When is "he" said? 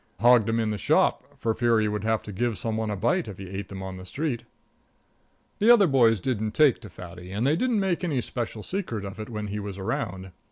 1.79-1.87, 3.37-3.47, 9.49-9.59